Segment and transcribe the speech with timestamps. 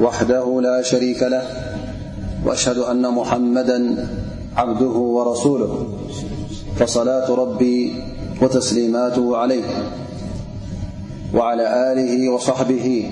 [0.00, 1.42] وحده لا شريك له
[2.46, 4.08] وأشهد أن محمدا
[4.56, 5.88] عبده ورسوله
[6.78, 7.92] فصلاة ربي
[8.42, 9.64] وتسليماته عليه
[11.34, 13.10] وعلى آله وصحبه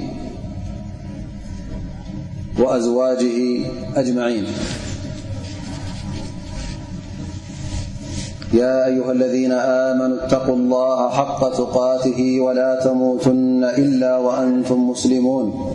[2.59, 3.61] وأزواجه
[3.97, 4.45] أجمعين
[8.53, 15.75] يا أيها الذين آمنوا اتقوا الله حق تقاته ولا تموتن إلا وأنتم مسلمون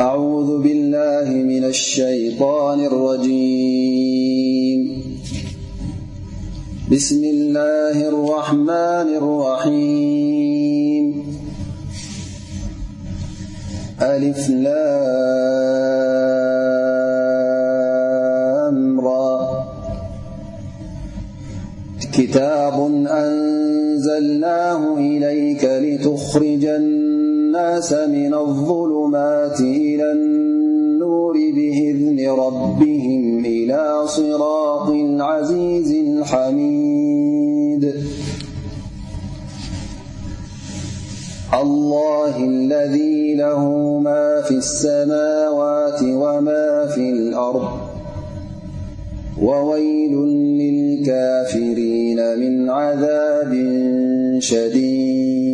[0.00, 5.02] أعوذ بالله من الشيطان الرجيم
[6.90, 11.24] بسم الله الرمن الرحيم
[14.02, 14.76] أللمركتاب
[23.22, 27.03] أنزلناه إليك لتخرجا
[27.72, 34.88] اسمن الظلمات إلى النور بإذن ربهم إلى صراط
[35.20, 37.92] عزيز حميد
[41.62, 47.68] الله الذي له ما في السماوات وما في الأرض
[49.42, 50.14] وويل
[50.58, 53.52] للكافرين من عذاب
[54.38, 55.53] شديد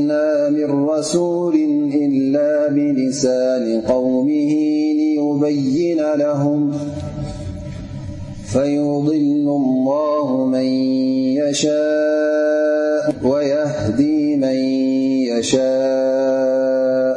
[0.17, 1.55] ا من رسول
[2.05, 4.51] إلا بلسان قومه
[5.41, 6.61] ليبين لهم
[8.53, 10.23] فيضل الله
[13.23, 14.59] ويهدي من
[15.31, 17.13] يشاء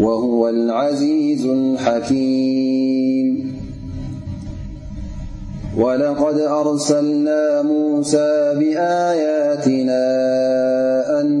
[0.00, 3.28] وهو العزيز الحكيم
[5.82, 8.30] ولقد أرسلنا موسى
[8.60, 10.37] بآياتنا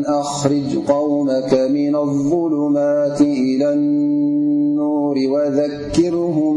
[0.08, 6.56] أخرج قومك من الظلمات إلى النور وذكرهم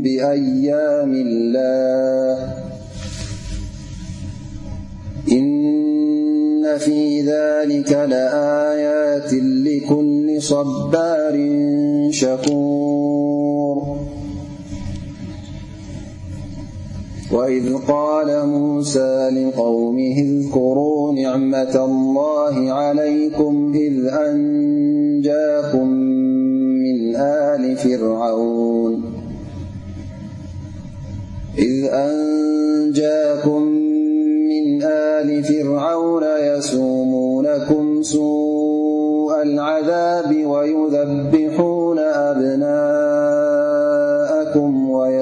[0.00, 2.54] بأيام الله
[5.32, 11.38] إن في ذلك لآيات لكل صبار
[12.10, 13.31] شكو
[17.32, 29.02] وإذ قال موسى لقومه اذكروا نعمة الله عليكم إذ أنجاكم من آل فرعون
[36.56, 42.51] يسومونكم سوء العذاب ويذبحون أب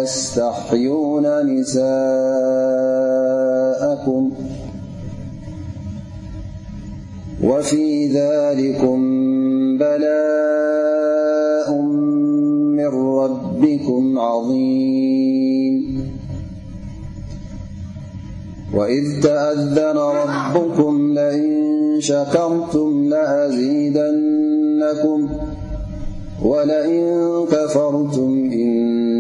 [0.01, 4.31] ويستحيون نساءكم
[7.45, 8.99] وفي ذلكم
[9.79, 11.69] بلاء
[12.81, 15.83] من ربكم عظيم
[18.75, 21.57] وإذ تأذن ربكم لإن
[22.01, 25.29] شكرتم لأزيدنكم
[26.45, 28.31] ولإن كفرتم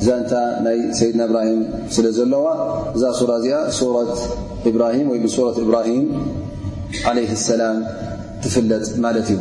[0.00, 0.34] እዛ እንታ
[0.64, 1.60] ናይ ሰይድና እብራሂም
[1.94, 2.46] ስለ ዘለዋ
[2.96, 4.10] እዛ ሱራ እዚኣ ሱት
[4.70, 6.02] እብራሂም ወይሱት እብራሂም
[7.10, 7.76] ዓለይ ሰላም
[8.44, 9.38] ትፍለጥ ማለት እዩ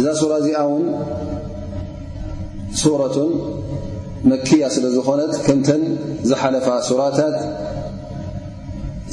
[0.00, 0.86] እዛ ሱራ እዚኣ ውን
[2.82, 3.30] ሱረትን
[4.32, 5.82] መኪያ ስለዝኾነት ከምተን
[6.30, 7.36] ዝሓለፋ ሱራታት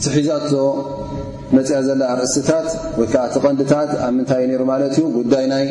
[0.03, 0.51] ቲሒዛቶ
[1.57, 2.68] መፅያ ዘላ ኣርእስታት
[3.00, 5.65] ወይከዓ ትቐንዲታት ኣብ ምንታይ እዩነይሩ ማለት እዩ ጉዳይ ናይ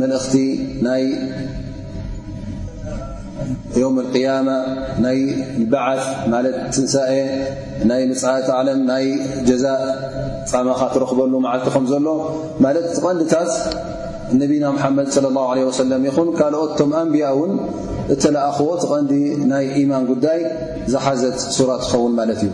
[0.00, 0.34] መልእኽቲ
[0.86, 1.02] ናይ
[3.80, 4.48] ዮም اقያማ
[5.04, 5.18] ናይ
[5.72, 7.12] ባዓፍ ማለት ትንሳኤ
[7.90, 9.04] ናይ ምፅት ዓለም ናይ
[9.48, 9.64] ጀዛ
[10.52, 12.06] ፀማኻ ትረክበሉ መዓልቲኹም ዘሎ
[12.64, 13.50] ማለት ትቐንዲታት
[14.40, 15.20] ነብና ምሓመድ صى
[15.50, 17.52] ه ه ሰለም ይኹን ካልኦትቶም ኣንብያ ውን
[18.14, 19.12] እተለኣኽዎ ትቐንዲ
[19.52, 20.40] ናይ ኢማን ጉዳይ
[20.92, 22.52] ዝሓዘት ሱራ ትኸውን ማለት እዩ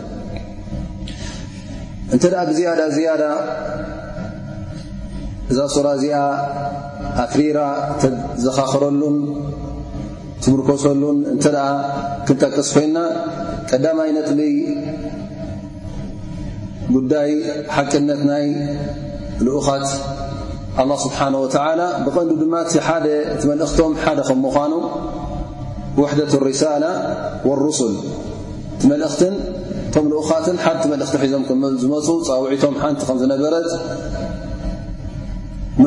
[2.13, 3.23] እንተ ብዝዳ ዝያዳ
[5.51, 6.17] እዛ ሱራ እዚኣ
[7.25, 7.59] ኣፍሪራ
[8.43, 9.17] ዘኻኽረሉን
[10.51, 11.35] ሙርኮሰሉን እ
[12.27, 12.97] ክንጠቅስ ኮና
[13.69, 14.39] ቀዳይ ነጥብ
[16.95, 17.29] ጉዳይ
[17.75, 18.45] ሓቅነት ናይ
[19.45, 19.87] ልኡኻት
[20.77, 21.23] ه ስብሓه
[22.05, 22.55] ብቐዲ ድማ
[23.45, 24.45] መእቶም ደ ከምኑ
[26.01, 26.83] ውደة ሪሳላ
[27.79, 27.81] ስ
[28.95, 29.15] እት
[29.93, 29.95] ቶ
[30.25, 30.73] ኻት ሓ
[31.07, 31.43] እቲ ሒዞም
[31.83, 32.07] ዝመፁ
[32.43, 33.53] ውዒቶም ንቲ ዝነበረ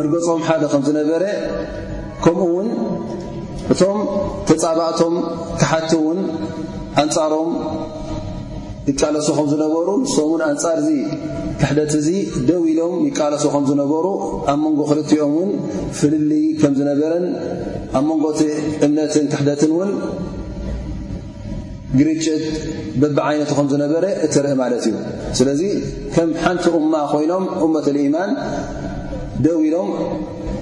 [0.05, 1.23] ርገፆም ዝነበረ
[3.75, 3.99] እቶም
[4.49, 5.15] ተፃባእቶም
[5.61, 6.19] ክሓቲውን
[7.03, 7.51] ኣንፃሮም
[8.91, 10.91] ይቃለሱ ከም ዝነበሩ ንሶምን ኣንፃር ዚ
[11.61, 12.09] ክሕደት እዙ
[12.49, 14.05] ደው ኢሎም ይቃለሱ ከም ዝነበሩ
[14.53, 15.51] ኣብ መንጎ ክልትኦም ውን
[15.99, 17.27] ፍልልይ ከም ዝነበረን
[17.99, 18.41] ኣብ መንጎቲ
[18.87, 19.91] እምነትን ክሕደትን ውን
[21.99, 22.47] ግርጭት
[23.03, 24.97] በብ ዓይነቱ ከም ዝነበረ እትርኢ ማለት እዩ
[25.41, 25.61] ስለዚ
[26.15, 28.33] ከም ሓንቲ እማ ኮይኖም እመት ልኢማን
[29.45, 29.89] ደው ኢሎም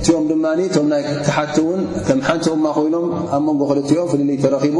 [0.05, 4.77] እትኦም ድማኒ እቶም ናይ ካሓቲ ውን ከም ሓንቲማ ኮይኖም ኣብ መንጎ ክልቲኦም ፍሊልይ ተረኺቡ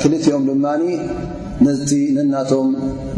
[0.00, 0.82] ክልቲኦም ድማኒ
[1.66, 2.68] ነቲ ነናቶም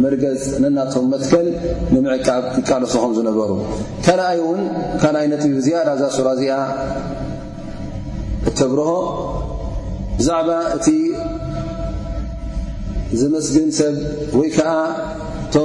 [0.04, 1.46] መርገፅ ነናቶም መትከል
[1.94, 3.50] ንምዕቃብ ይቃለስኹም ዝነበሩ
[4.06, 4.62] ካልኣይ ውን
[5.02, 6.56] ካልኣይ ነጢ ብዝያዳ ዛ ሱራ እዚኣ
[8.50, 8.90] እተብረሆ
[10.20, 10.86] ብዛዕባ እቲ
[13.22, 13.94] ዘመስግን ሰብ
[14.40, 14.72] ወይ ከዓ
[15.56, 15.58] ቶ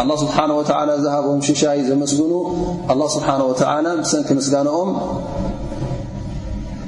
[0.00, 0.58] ኣ ስብሓወ
[1.04, 2.32] ዝሃቦም ሽሻይ ዘመስግኑ
[2.92, 4.90] ኣ ስብሓ ወ ብሰንኪ ምስጋኖኦም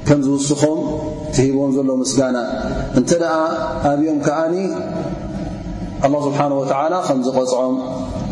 [0.07, 0.79] ከም ዝውስኾም
[1.35, 2.37] ትሂቦም ዘሎ ምስጋና
[2.99, 3.35] እንተ ደኣ
[3.91, 4.55] ኣብዮም ከዓኒ
[6.27, 6.63] ስብሓ ወ
[7.07, 7.75] ከም ዝቖፅዖም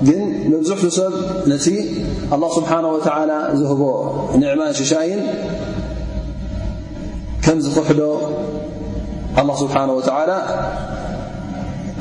[0.08, 1.14] ግን ንብዙሕ ሰብ
[1.54, 1.66] ነቲ
[2.36, 2.98] ኣ ስብሓ ወ
[3.62, 3.82] ዝህቦ
[4.42, 5.22] ንዕማን ሽሻይን
[7.46, 8.02] ከም ዝኽሕዶ
[9.62, 10.30] ስብሓ ወላ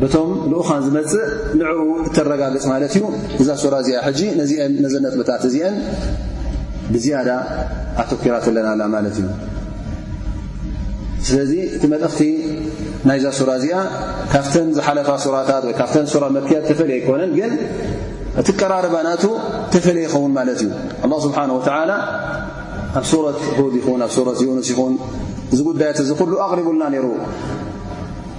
[0.00, 1.26] በቶም ልኡኻን ዝመፅእ
[1.58, 3.02] ንዕው እተረጋግፅ ማለት እዩ
[3.42, 5.76] እዛ ሱራ እዚኣ ሕጂ ነዚአን መዘነጥበታት እዚአን
[6.94, 7.28] ብዝያዳ
[8.02, 9.28] ኣትኪራት ኣለናላ ማለት እዩ
[11.28, 12.20] ስለዚ እቲ መልእኽቲ
[13.10, 13.76] ናይ ዛ ሱራ እዚኣ
[14.32, 17.52] ካብተን ዝሓለፋ ሱራታት ወይ ካብተን ሱራ መክያት ተፈለየ ኣይኮነን ግን
[18.42, 19.24] እቲ ቀራረባናቱ
[19.74, 20.68] ተፈለየ ይኸውን ማለት እዩ
[21.12, 21.90] ላ ስብሓን ተላ
[23.00, 24.94] ኣብ ሱረት ሁድ ይኹን ኣብ ሱረት ዩንስ ይኹን
[25.54, 27.08] እዚ ጉዳያት እዚ ኩሉ ኣቕሪቡና ነይሩ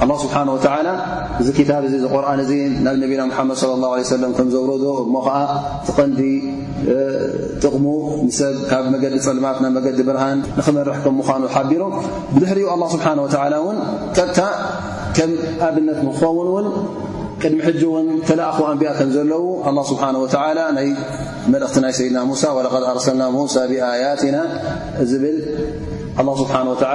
[0.00, 0.40] ه ስብሓه
[1.42, 2.52] እዚ ታብ እ ዝ ቁርን እዙ
[2.86, 5.36] ናብ ነቢና ሓመድ صى ه ه ሰለ ከም ዘውረዶ ሞ ኸዓ
[5.86, 6.20] ትቐንዲ
[7.62, 7.86] ጥቕሙ
[8.26, 11.82] ንሰብ ካብ መገዲ ፅልማት ናብ መገዲ ብርሃን ንኽመርሕ ከም ምዃኑ ሓቢሩ
[12.40, 13.14] ድሕሪኡ ه ስብሓه
[13.64, 13.78] و ውን
[14.16, 14.38] ካታ
[15.16, 15.30] ከም
[15.66, 16.66] ኣብነት ንክኸውንውን
[17.42, 20.02] ቅድሚ ሕጂ ውን ተላኣኹ ኣንብኣ ከም ዘለዉ ه ስብሓ
[20.78, 20.88] ናይ
[21.52, 24.36] መልእኽቲ ናይ ሰይድና ሙሳ ወለقድ ኣርሰልና ሙሳ ብኣያትና
[25.22, 25.36] ብል
[26.84, 26.94] ስብ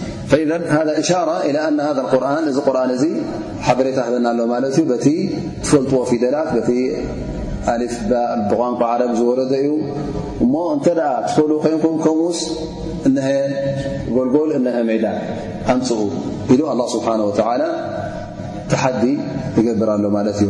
[0.31, 0.51] فኢ ذ
[1.01, 1.51] إሻرة إى
[2.49, 3.03] እዚ ቁርን እዚ
[3.67, 5.05] ሓበሬታ ዘና ሎ ማለት እዩ በቲ
[5.63, 6.71] ትፈልጥዎ ፊደላት ቲ
[8.49, 9.69] ፍብቋንቋ ዓረብ ዝወረደ እዩ
[10.43, 12.39] እሞ እንተ ኣ ትፈሉ ኮይንኩም ከምስ
[14.17, 15.05] ጎልጎል እ መዳ
[15.75, 15.99] ኣንፅኡ
[16.53, 17.31] ኢሉ لله ስብሓه و
[18.71, 19.03] ተሓዲ
[19.59, 20.49] እገብር ሎ ማለት እዩ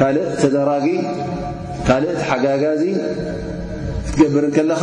[0.00, 0.16] ካእ
[0.54, 0.86] ደራጊ
[1.86, 2.82] ካእ ሓጋጋዚ
[4.06, 4.82] ትገብር ከለኻ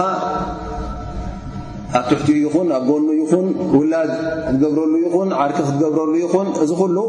[1.99, 3.45] ኣ ትሕት ይኹን ኣ ጎኑ ይኹን
[3.77, 4.09] ውላድ
[4.43, 6.99] ክትገብረሉ ይን ዓርክ ክትገብረሉ ይን እዚ ሉ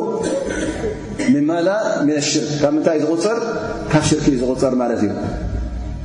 [2.06, 3.38] ذ ሽር ካብ ታይ ዝغፅር
[3.92, 5.04] ካብ ሽር ዝغፅር እዩ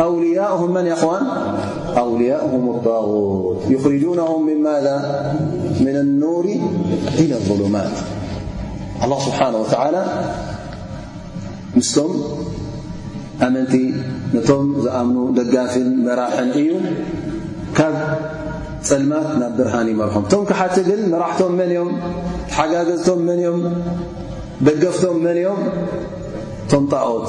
[0.00, 0.76] أوليؤه م
[1.98, 4.48] أوياؤهم الطاغت يخرجونه م
[4.84, 4.98] ذا
[5.80, 6.44] من النور
[7.22, 7.96] إلى الظلمات
[9.04, 10.02] الله سبحنه ولى
[11.78, 11.80] ም
[13.54, 13.74] መنቲ
[14.48, 14.50] ቶ
[14.84, 15.74] ዝأمن دጋف
[16.06, 16.68] مራح እዩ
[17.78, 17.94] ካብ
[18.90, 21.38] ፅልማት ና برሃن مرحም ቶ كت ግ مرحቶ
[22.56, 23.06] ሓጋዝ
[24.64, 25.36] بገፍቶም من
[26.92, 27.28] ጣقት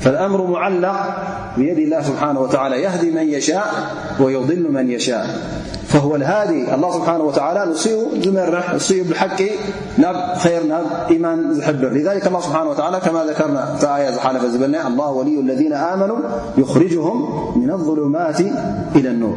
[0.00, 1.16] فالأمر معلق
[1.56, 3.66] بيد الله سبحانه وتعالى يهدي من يشاء
[4.20, 5.26] ويضل من يشاء
[5.88, 7.88] فهو الهادالله سبحانه وتعالى ص
[8.92, 9.36] لح
[10.38, 16.16] خيرإمان زلذلكالله سبحانه وتعالى كما ذكرنا يل الله ولي الذين آمنوا
[16.58, 17.18] يخرجهم
[17.62, 18.40] من الظلمات
[18.96, 19.36] إلى النور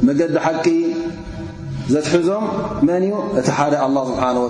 [0.08, 0.20] መዲ
[0.66, 0.68] ቂ
[1.94, 2.46] ዘትሕዞም
[2.88, 3.04] መን
[3.40, 3.48] እቲ
[3.88, 4.50] الله ه و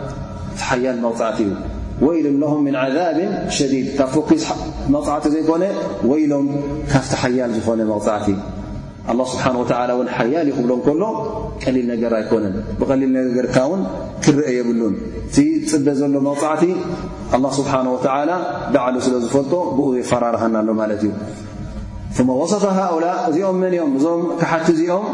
[0.69, 1.03] ሎም
[3.97, 4.31] ካብ ፈኪ
[4.95, 5.63] መቕዕቲ ዘይኮነ
[6.21, 6.47] ይሎም
[6.93, 8.27] ካቲ ሓያል ዝኾነ መቕዕቲ
[10.17, 10.71] ሓያል ይብሎ
[11.01, 11.05] ሎ
[11.63, 13.13] ቀሊል ነገ ኣኮነን ብሊል
[13.47, 13.81] ርካን
[14.25, 14.95] ክረአ የብሉን
[15.71, 16.63] ፅበ ዘሎ መቕዕቲ
[18.75, 20.67] ባዕ ስለዝፈልጦ ብኡ የፈራርሃናሎ
[21.05, 21.13] ዩ
[22.79, 25.05] ሃላ እዚኦም መን ም እዞም ክሓቲ እዚኦም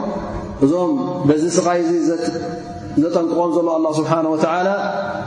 [0.66, 0.92] እዞም
[1.42, 2.16] ዚ ስይ ዚ
[3.04, 3.68] ዘጠንቅቆም ዘሎ
[4.12, 5.27] ሓ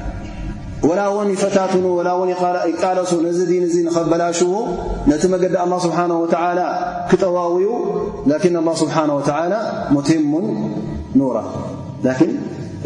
[0.99, 1.83] ላ ውን ፈታትኑ
[2.71, 3.39] ይቃለሱ ነዚ
[3.85, 4.39] ን ኸበላሽ
[5.11, 6.25] ነቲ መዲ لله ስብሓه و
[7.09, 7.65] ክጠዋውዩ
[8.29, 9.51] لله ብሓه
[9.95, 10.31] ሙትሙ
[11.19, 11.37] ኑራ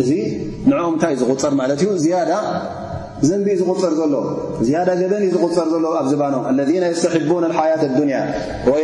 [0.01, 0.09] እዚ
[0.69, 1.91] ን ታይ እ ዝغፀር ማለ እዩ
[3.27, 4.09] ዘንቢእ ዝር
[4.87, 6.71] ዳ ገበን እዩ ዝغፀር ዘሎ ኣብ ዝባኖም ለذ
[7.01, 7.15] ስተ
[7.59, 7.81] ሓة
[8.77, 8.83] اያ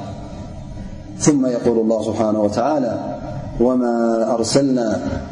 [1.25, 2.27] ث يقሉ اله ስብሓه
[3.65, 3.85] و ማ
[4.35, 4.79] أርሰልና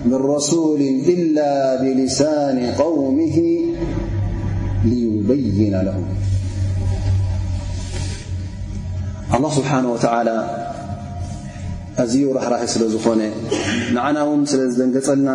[0.09, 0.79] ምን ረسል
[1.13, 1.37] إل
[1.81, 3.19] ብሊሳን قውሚ
[4.91, 5.73] لበይነ
[9.33, 9.77] ه ل ስብሓه
[12.03, 13.21] እዝዩ ራራሕ ስለ ዝኾነ
[13.95, 15.29] ንዓና ው ስለ ዝደንገፀልና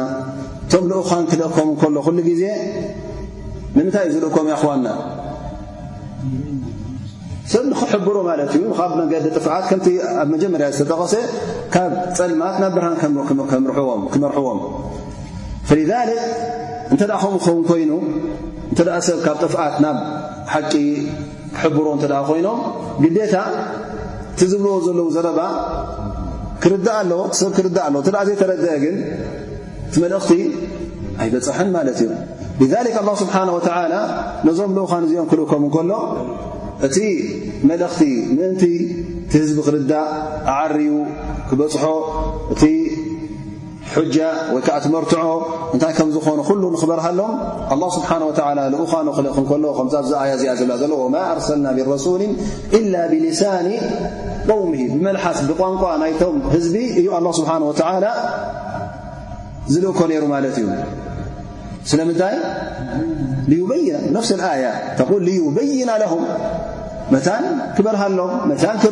[0.64, 2.42] እቶም ኡኻን ክልአም ከሎ ሉ ጊዜ
[3.76, 4.86] ንምንታይ እ ዝልእም ኣና
[7.53, 9.86] ሰብ ንክሕብሮ ማለት እዩ ካብ መንገዲ ጥፍዓት ከምቲ
[10.20, 11.14] ኣብ መጀመርያ ዝተጠቐሰ
[11.74, 12.97] ካብ ፀልማት ናብ ብርሃን
[14.12, 14.61] ክመርሕዎም
[16.92, 17.90] እንተ ኸም ክኸውን ኮይኑ
[18.70, 18.78] እንተ
[19.09, 19.99] ሰብ ካብ ጥፍዓት ናብ
[20.55, 20.72] ሓቂ
[21.57, 22.59] ክሕብሮ እተ ኮይኖም
[23.05, 23.36] ግዴታ
[24.38, 25.40] ቲዝብዎ ዘለዉ ዘረባ
[26.62, 28.97] ክርዳእ ኣለዎ ሰብ ክርእ ኣለ ተ ዘይተረድአ ግን
[29.92, 30.30] ቲ መልእኽቲ
[31.24, 32.11] ኣይበፅሐን ማለት እዩ
[33.22, 33.36] ስብሓ
[34.47, 35.92] ነዞም ልኡኻ ንዚኦም ክልእከም ከሎ
[36.87, 36.99] እቲ
[37.68, 37.99] መልኽቲ
[38.37, 38.62] ምእንቲ
[39.32, 40.09] ቲ ህዝቢ ክርዳእ
[40.53, 40.89] ኣዓርዩ
[41.49, 41.82] ክበፅሖ
[42.55, 42.62] እቲ
[44.14, 45.22] ጃ ወይከዓ ትመርትዖ
[45.74, 47.32] እንታይ ከም ዝኾኑ ኩሉ ኽበርሃሎም
[47.70, 48.20] ه ስብሓه
[48.74, 49.07] ዝኡኻኑ
[49.41, 49.80] ንከሎ ከ
[50.22, 52.22] ኣያ እዚኣ ዘብ ዘሎ ማ እርሰልና ብረሱሊ
[52.78, 53.66] إላ ብሊሳን
[54.51, 57.61] قውም ብመልሓስ ብቋንቋ ናይቶም ህዝቢ እዩ ه ስብሓه
[59.72, 60.66] ዝልእኮ ነይሩ ማለት እዩ
[61.91, 62.37] ስለምንታይ
[63.70, 64.28] በይና ነፍስ
[64.64, 64.68] ያ
[64.99, 65.03] ተ
[65.57, 65.91] በይና
[67.12, 68.22] ሎ ብ ፅዕእ ኣዎ እ
[68.64, 68.88] ዎ ይ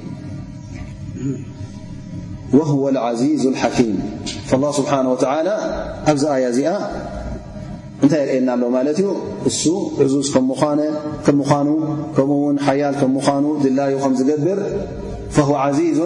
[2.55, 3.93] هو العዚዙ الሓኪም
[4.49, 5.15] فالله ስሓه و
[6.09, 6.69] ኣብዚ ኣያ እዚኣ
[8.03, 9.07] እንታይ ርእየና ኣሎ ማለት እዩ
[9.49, 9.63] እሱ
[10.13, 10.27] ዙዝ
[12.43, 13.03] ውን ሓያል ከ
[13.43, 14.59] ኑ ድላዩ ከ ዝገብር
[15.35, 15.99] فهو عዚዙ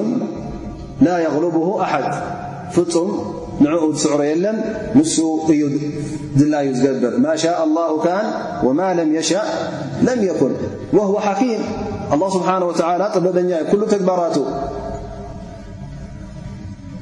[1.05, 2.07] ላ يغልبه ኣሓድ
[2.75, 3.09] ፍፁም
[3.63, 4.57] ንዕኡ ዝስዕሮ የለን
[4.97, 5.01] ን
[5.53, 5.61] እዩ
[6.39, 7.89] ድላዩ ዝገብር ማ شاء الله
[8.19, 8.19] ን
[8.65, 9.33] وማ ለም يشأ
[10.05, 10.53] ለም يኩን
[11.25, 11.61] ه ኪም
[12.19, 12.71] لل ስሓه و
[13.17, 13.51] ጥበኛ
[13.93, 14.35] ተግባራቱ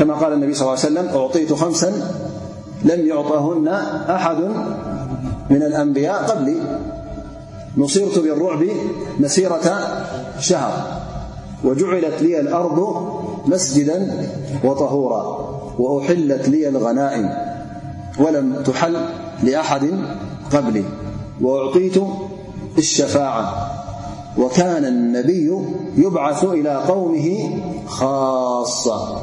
[0.00, 1.88] كما قال النبي صل ال عليه سلم أعطيت خمسا
[2.84, 3.68] لم يعطهن
[4.10, 4.36] أحد
[5.50, 6.56] من الأنبياء قبلي
[7.76, 8.64] نصرت بالرعب
[9.20, 9.78] مسيرة
[10.38, 11.00] شهر
[11.64, 13.06] وجعلت لي الأرض
[13.46, 14.28] مسجدا
[14.64, 15.24] وطهورا
[15.78, 17.30] وأحلت لي الغنائم
[18.20, 18.96] ولم تحل
[19.42, 19.90] لأحد
[20.54, 20.84] قبلي
[21.40, 21.94] وأعطيت
[22.78, 23.70] الشفاعة
[24.38, 25.58] وكان النبي
[25.96, 29.22] يبعث إلى قومه خاصة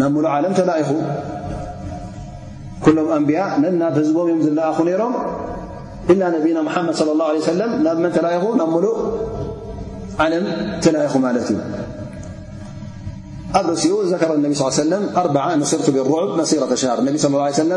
[0.00, 0.90] ናብ ሙሉእ ዓለ ተኢኹ
[2.84, 3.40] ኩሎም أንቢያ
[3.82, 5.14] ናብ ህዝቦም እ ዝለኣኹ ሮም
[6.12, 7.38] إ ነና ሓመድ ص الله علي
[7.86, 8.18] ናብ መን ተ
[8.60, 8.96] ናብ ሙሉእ
[10.24, 10.32] ዓለ
[10.84, 11.50] ተላኹ ማለ እዩ
[13.58, 14.20] ኣብ እኡ ዘረ
[14.60, 14.98] صلى
[15.60, 17.72] ለ صር ብلرዑ መصራة ሻር ቢ صى اه عيه س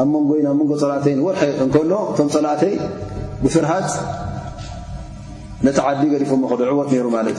[0.00, 2.72] ኣብ ን ብ ንጎ ፀላተይ ወርሐ እከሎ ቶም ፀላተይ
[3.42, 3.88] ብፍርሃት
[5.78, 7.38] ቲዓዲ ገሪፎክ ዕወት ሩ ማ እዩ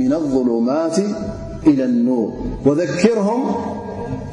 [0.00, 0.96] من الظሉማት
[1.70, 3.30] إلى لኑር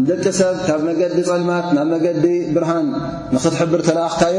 [0.00, 2.24] ንደቂ ሰብ ካብ መገዲ ፅልማት ናብ መገዲ
[2.54, 2.86] ብርሃን
[3.34, 4.36] ንኽትሕብር ተለኣኽታዮ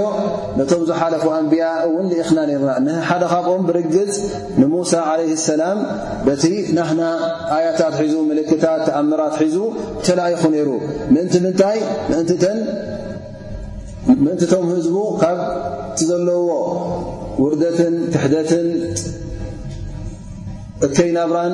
[0.60, 4.16] ነቶም ዝሓለፉ ኣንብያ እውን ልኢኽና ነይርና ንሓደ ኻብኦም ብርግጽ
[4.62, 5.78] ንሙሳ ዓለይህ ሰላም
[6.28, 6.44] በቲ
[6.78, 7.02] ናህና
[7.58, 9.58] ኣያታት ሒዙ ምልክታት ተኣምራት ሒዙ
[10.08, 10.70] ተለኣይኹ ነይሩ
[11.16, 11.80] ምእንቲ ምንታይ
[14.12, 16.50] እንምእንቲ ቶም ህዝቡ ካብቲ ዘለውዎ
[17.44, 18.68] ውርደትን ክሕደትን
[20.86, 21.54] እከይናብራን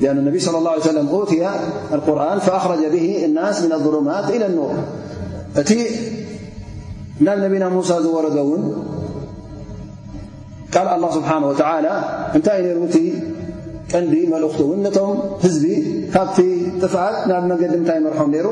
[0.00, 1.48] لأن النبي صلى الله عليه سلم أتي
[1.92, 4.74] القرآن فأخرج به الناس من الظلمات إلى النور
[5.54, 5.72] ت
[7.26, 8.60] ن نبينا موسى وردون
[10.76, 11.92] ال الله سبحانه وتعالى
[12.38, 12.96] نتي نرت
[13.94, 14.88] ند ملأت ن نم
[15.42, 17.76] ب بت فعت ن مجد
[18.06, 18.46] مرحم ر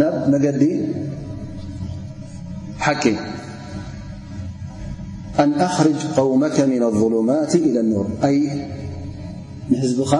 [0.00, 0.44] ن مج
[5.42, 8.06] أن أخرج قومك من الظلمات إلى النور
[9.72, 10.12] ንህዝቢኻ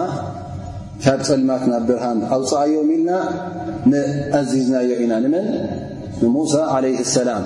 [1.03, 3.11] ካብ ፅልማት ናብ ብርሃም ኣውፅኣዮም ኢልና
[3.91, 5.47] ንኣዚዝናዮ ኢና ንመን
[6.21, 6.53] ንሙሳ
[6.85, 7.43] ለ اሰላም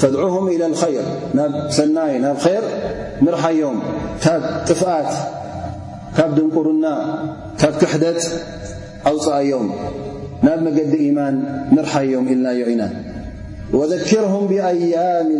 [0.00, 1.06] ፈድዑهም ኢ ልይር
[1.38, 2.64] ናብ ሰናይ ናብ ይር
[3.26, 3.76] ንርሓዮም
[4.24, 5.10] ካብ ጥፍኣት
[6.16, 6.86] ካብ ድንቁርና
[7.62, 8.20] ካብ ክሕደት
[9.12, 9.66] ኣውፅኣዮም
[10.48, 11.36] ናብ መገዲ ኢማን
[11.78, 12.82] ንርሓዮም ኢልናዮ ኢና
[13.78, 15.36] ወዘኪርም ብኣያም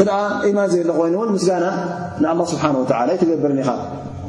[0.00, 0.04] እ
[0.56, 1.66] ማን ዘለ ኮይኑን ስጋና
[2.52, 2.64] ስብሓ
[3.30, 3.72] ገብር ኻ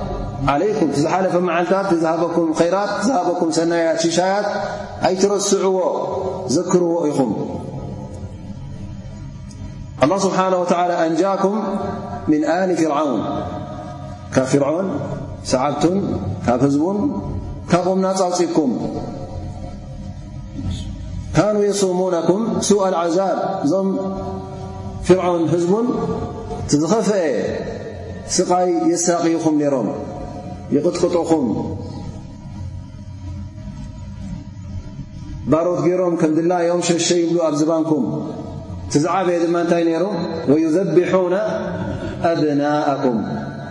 [0.45, 2.37] ك ዝሓፈ መዓልታት ዝበኩ
[2.73, 3.71] ራት ዝኩ ሰት
[4.03, 4.47] ሽሻያት
[5.07, 5.77] ኣይتረስዕዎ
[6.55, 7.19] ዘክርዎ ኢኹ
[10.03, 11.43] الله ስብنه وى أنجك
[12.31, 12.39] من
[12.69, 13.21] ل فرعوን
[14.33, 14.87] ካብ ፍرعን
[15.51, 15.63] ሰዓ
[16.45, 16.97] ካብ ህዝቡን
[17.71, 18.71] ካ ም ናፃውፂኩም
[21.53, 22.29] نا يصوሙونك
[22.75, 23.37] ء العዛብ
[23.71, 23.87] ዞም
[25.07, 25.85] ፍرعን ህዝቡን
[26.71, 27.29] ዝኸፈአ
[28.37, 29.89] ስቃይ የሳقይኹም ሮም
[30.75, 31.45] ይቕጥቅጥኹም
[35.51, 38.03] ባሮት ገይሮም ከም ድላዮም ሸሸ ይብሉ ኣብ ዝባንኩም
[38.93, 40.03] ትዝዓበየ ድማ እንታይ ነይሩ
[40.51, 41.35] ወዩዘቢሑና
[42.31, 43.17] ኣብናእኩም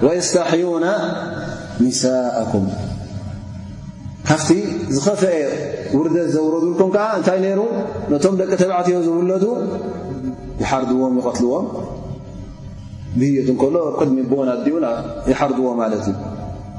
[0.06, 0.86] ወየስተሕዩና
[1.84, 2.66] ኒስእኩም
[4.28, 4.48] ካፍቲ
[4.94, 5.34] ዝኸፍአ
[5.98, 7.60] ውርደት ዘውረዱልኩም ከዓ እንታይ ነይሩ
[8.14, 9.44] ነቶም ደቂ ተባዕትዮ ዝውለዱ
[10.64, 11.66] ይሓርድዎም ይቀትልዎም
[13.20, 14.76] ብህይት ንከሎ ቅድሚ ቦን ኣዲው
[15.30, 16.16] ይሓርድዎ ማለት እዩ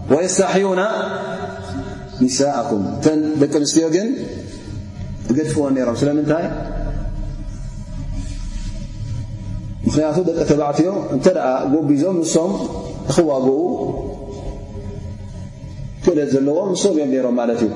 [0.10, 0.82] ወስታሒዩና
[2.24, 4.08] ኒሳኩም ተ ደቂ ኣንስትዮ ግን
[5.38, 6.46] ገድፍዎን ነሮም ስለምንታይ
[9.86, 11.26] ምክንያቱ ደቂ ተባዕትዮ እተ
[11.74, 12.52] ጎቢዞም ንሶም
[13.14, 13.50] ኽዋግቡ
[16.04, 16.76] ክእለ ዘለዎ ንም
[17.08, 17.72] እዮም ሮም ማለት እዩ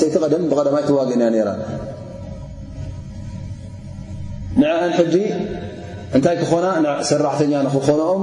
[0.00, 1.50] ሰይቲ ቀደም ብቀደማይ ትዋግእና ራ
[4.60, 5.16] ንአን ጂ
[6.16, 6.66] እንታይ ክኾና
[7.08, 8.22] ሰራሕተኛ ንክኾነኦም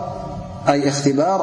[0.69, 1.43] أي اختبار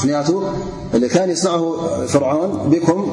[0.00, 1.74] عظيمكانيصنعه
[2.06, 3.12] فرعونبكم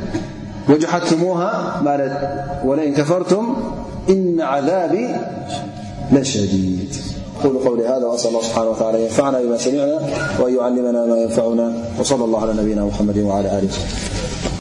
[0.69, 1.81] وجحذتموها
[2.65, 3.55] ولئن كفرتم
[4.09, 5.07] إن عذابي
[6.11, 6.95] لشديد
[7.43, 9.99] أقول قول هذا وأسأل الله سبحانه وتعالى أن ينفعنا بما سمعنا
[10.39, 14.41] وأن يعلمنا ما ينفعنا وصلى الله على نبينا محمد وعلى آله وس